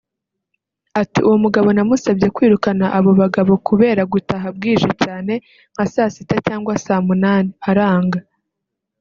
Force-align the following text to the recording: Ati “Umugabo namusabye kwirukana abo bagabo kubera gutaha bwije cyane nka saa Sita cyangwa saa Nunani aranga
Ati 1.01 1.19
“Umugabo 1.35 1.67
namusabye 1.75 2.27
kwirukana 2.35 2.85
abo 2.97 3.11
bagabo 3.21 3.51
kubera 3.67 4.01
gutaha 4.13 4.47
bwije 4.55 4.89
cyane 5.03 5.33
nka 5.73 5.85
saa 5.93 6.13
Sita 6.15 6.35
cyangwa 6.47 6.73
saa 6.85 7.01
Nunani 7.05 7.51
aranga 7.69 8.19